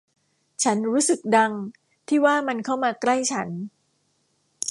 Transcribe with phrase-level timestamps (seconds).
[0.63, 1.51] ฉันรู้สึกดัง
[2.07, 3.49] ที่ว่ามันเข้ามาใกล้ฉัน